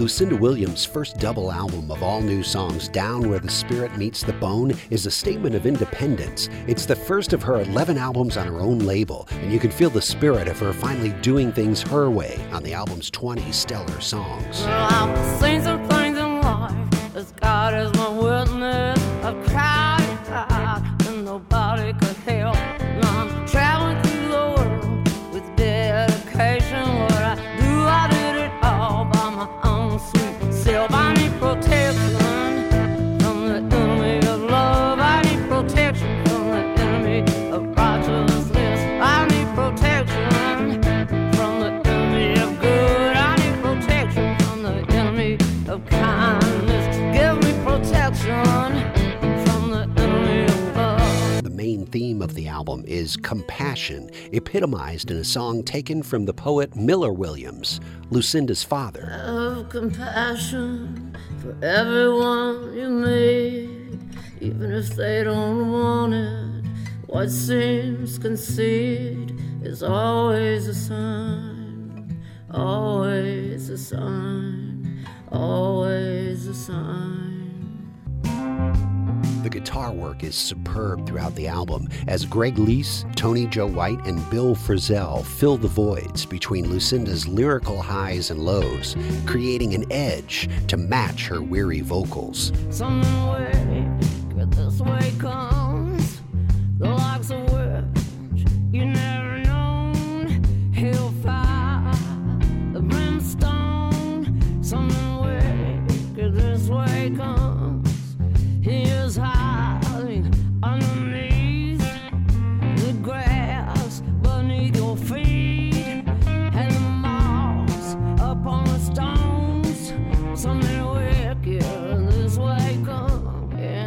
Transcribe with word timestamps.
Lucinda 0.00 0.34
Williams' 0.34 0.82
first 0.82 1.18
double 1.18 1.52
album 1.52 1.90
of 1.90 2.02
all 2.02 2.22
new 2.22 2.42
songs, 2.42 2.88
Down 2.88 3.28
Where 3.28 3.38
the 3.38 3.50
Spirit 3.50 3.98
Meets 3.98 4.22
the 4.22 4.32
Bone, 4.32 4.72
is 4.88 5.04
a 5.04 5.10
statement 5.10 5.54
of 5.54 5.66
independence. 5.66 6.48
It's 6.66 6.86
the 6.86 6.96
first 6.96 7.34
of 7.34 7.42
her 7.42 7.60
11 7.60 7.98
albums 7.98 8.38
on 8.38 8.46
her 8.46 8.60
own 8.60 8.78
label, 8.78 9.28
and 9.30 9.52
you 9.52 9.58
can 9.58 9.70
feel 9.70 9.90
the 9.90 10.00
spirit 10.00 10.48
of 10.48 10.58
her 10.58 10.72
finally 10.72 11.10
doing 11.20 11.52
things 11.52 11.82
her 11.82 12.08
way 12.08 12.40
on 12.50 12.62
the 12.62 12.72
album's 12.72 13.10
20 13.10 13.52
stellar 13.52 14.00
songs. 14.00 14.62
Well, 14.62 15.00
theme 51.90 52.22
of 52.22 52.34
the 52.34 52.46
album 52.46 52.84
is 52.86 53.16
compassion, 53.16 54.10
epitomized 54.32 55.10
in 55.10 55.16
a 55.16 55.24
song 55.24 55.62
taken 55.62 56.02
from 56.02 56.24
the 56.24 56.32
poet 56.32 56.76
Miller 56.76 57.12
Williams, 57.12 57.80
Lucinda's 58.10 58.62
father. 58.62 59.06
Have 59.06 59.68
compassion 59.68 61.16
for 61.38 61.56
everyone 61.64 62.74
you 62.76 62.88
meet, 62.88 63.98
even 64.40 64.72
if 64.72 64.90
they 64.90 65.24
don't 65.24 65.72
want 65.72 66.14
it. 66.14 66.64
What 67.06 67.30
seems 67.30 68.18
conceit 68.18 69.32
is 69.62 69.82
always 69.82 70.68
a 70.68 70.74
sign, 70.74 72.22
always 72.52 73.68
a 73.68 73.78
sign, 73.78 75.06
always 75.32 76.46
a 76.46 76.54
sign. 76.54 77.19
The 79.50 79.58
guitar 79.58 79.90
work 79.90 80.22
is 80.22 80.36
superb 80.36 81.08
throughout 81.08 81.34
the 81.34 81.48
album 81.48 81.88
as 82.06 82.24
Greg 82.24 82.54
Leisz, 82.54 83.04
Tony 83.16 83.48
Joe 83.48 83.66
White, 83.66 83.98
and 84.06 84.30
Bill 84.30 84.54
Frisell 84.54 85.24
fill 85.24 85.56
the 85.56 85.66
voids 85.66 86.24
between 86.24 86.70
Lucinda's 86.70 87.26
lyrical 87.26 87.82
highs 87.82 88.30
and 88.30 88.38
lows, 88.38 88.94
creating 89.26 89.74
an 89.74 89.90
edge 89.90 90.48
to 90.68 90.76
match 90.76 91.26
her 91.26 91.42
weary 91.42 91.80
vocals. 91.80 92.52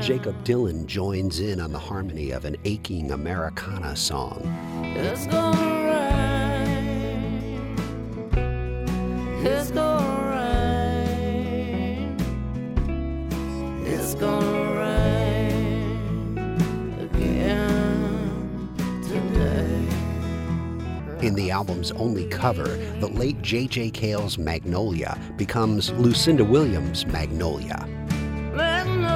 Jakob 0.04 0.44
Dylan 0.44 0.86
joins 0.86 1.40
in 1.40 1.60
on 1.60 1.72
the 1.72 1.80
harmony 1.80 2.32
of 2.32 2.46
an 2.46 2.58
aching 2.66 3.12
Americana 3.12 3.96
song. 3.96 4.42
It's 4.96 5.26
gonna 5.28 5.58
rain. 8.36 8.44
It's 9.46 9.72
gonna 9.72 9.93
In 21.24 21.36
the 21.36 21.52
album's 21.52 21.94
only 21.94 22.28
cover, 22.28 22.68
the 23.00 23.08
late 23.08 23.42
J.J. 23.42 23.92
Cale's 23.92 24.38
Magnolia 24.38 25.18
becomes 25.38 25.90
Lucinda 25.94 26.44
Williams' 26.44 27.08
Magnolia. 27.08 27.88
Magnolia, 28.54 29.14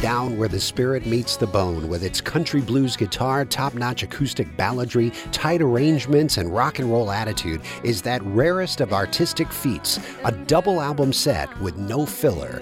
Down 0.00 0.38
Where 0.38 0.48
the 0.48 0.60
Spirit 0.60 1.06
Meets 1.06 1.36
the 1.36 1.46
Bone, 1.48 1.88
with 1.88 2.04
its 2.04 2.20
country 2.20 2.60
blues 2.60 2.96
guitar, 2.96 3.44
top 3.44 3.74
notch 3.74 4.04
acoustic 4.04 4.46
balladry, 4.56 5.12
tight 5.32 5.60
arrangements, 5.60 6.36
and 6.36 6.54
rock 6.54 6.78
and 6.78 6.88
roll 6.88 7.10
attitude, 7.10 7.60
is 7.82 8.00
that 8.02 8.22
rarest 8.22 8.80
of 8.80 8.92
artistic 8.92 9.52
feats 9.52 9.98
a 10.24 10.30
double 10.30 10.80
album 10.80 11.12
set 11.12 11.48
with 11.60 11.76
no 11.78 12.06
filler. 12.06 12.60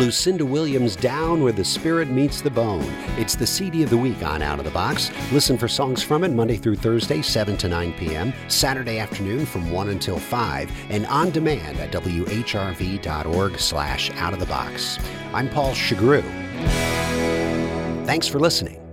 Lucinda 0.00 0.46
Williams 0.46 0.96
Down 0.96 1.42
Where 1.42 1.52
the 1.52 1.62
Spirit 1.62 2.08
Meets 2.08 2.40
the 2.40 2.50
Bone. 2.50 2.90
It's 3.18 3.36
the 3.36 3.46
CD 3.46 3.82
of 3.82 3.90
the 3.90 3.98
week 3.98 4.22
on 4.22 4.40
Out 4.40 4.58
of 4.58 4.64
the 4.64 4.70
Box. 4.70 5.10
Listen 5.30 5.58
for 5.58 5.68
songs 5.68 6.02
from 6.02 6.24
it 6.24 6.30
Monday 6.30 6.56
through 6.56 6.76
Thursday, 6.76 7.20
7 7.20 7.58
to 7.58 7.68
9 7.68 7.92
p.m., 7.92 8.32
Saturday 8.48 8.98
afternoon 8.98 9.44
from 9.44 9.70
1 9.70 9.90
until 9.90 10.18
5, 10.18 10.70
and 10.88 11.04
on 11.04 11.28
demand 11.28 11.78
at 11.80 11.92
whrv.org 11.92 13.58
slash 13.58 14.10
out 14.12 14.32
of 14.32 14.38
the 14.38 14.46
box. 14.46 14.98
I'm 15.34 15.50
Paul 15.50 15.72
Chagru. 15.72 16.22
Thanks 18.06 18.26
for 18.26 18.40
listening. 18.40 18.89